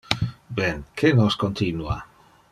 Ben, 0.57 0.77
que 0.97 1.07
nos 1.19 1.33
continua! 1.43 1.95